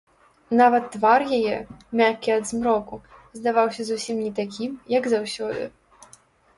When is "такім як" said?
4.45-5.03